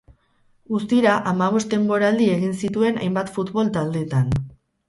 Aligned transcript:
Guztira, 0.71 1.17
hamabost 1.31 1.69
denboraldi 1.75 2.31
egin 2.39 2.57
zituen 2.65 3.01
hainbat 3.03 3.33
futbol 3.37 3.73
taldeetan. 3.77 4.35